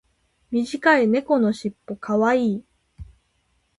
[0.49, 2.63] 短い猫のしっぽ可愛い。